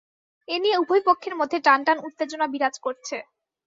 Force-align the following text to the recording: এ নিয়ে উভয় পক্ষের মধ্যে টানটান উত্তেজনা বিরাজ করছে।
এ 0.47 0.55
নিয়ে 0.63 0.77
উভয় 0.77 1.03
পক্ষের 1.07 1.33
মধ্যে 1.39 1.57
টানটান 1.65 1.97
উত্তেজনা 2.07 2.45
বিরাজ 2.53 2.75
করছে। 2.85 3.17